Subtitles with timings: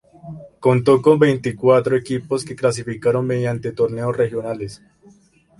[0.59, 4.81] Contó con veinticuatro equipos que clasificaron mediante torneos regionales.